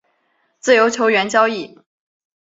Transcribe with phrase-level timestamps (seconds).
[0.57, 1.77] 自由球员交易